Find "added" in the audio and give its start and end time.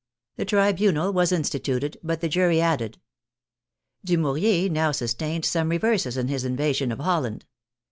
2.59-2.99